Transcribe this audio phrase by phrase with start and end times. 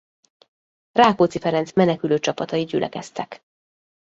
[0.91, 3.43] Rákóczi Ferenc menekülő csapatai gyülekeztek.